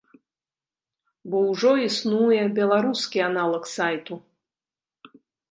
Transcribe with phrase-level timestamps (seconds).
[1.33, 4.13] Бо ўжо існуе беларускі аналаг сайту.